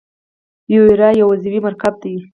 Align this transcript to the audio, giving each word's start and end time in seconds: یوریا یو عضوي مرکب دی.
یوریا 0.73 1.09
یو 1.19 1.27
عضوي 1.33 1.59
مرکب 1.65 1.93
دی. 2.01 2.13